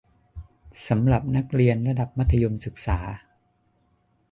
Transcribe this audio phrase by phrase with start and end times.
[0.87, 2.99] สำหรับนักเรียนระดับมัธยมศึกษา